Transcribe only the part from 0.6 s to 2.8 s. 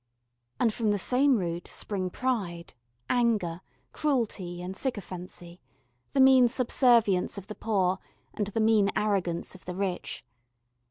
from the same root spring pride,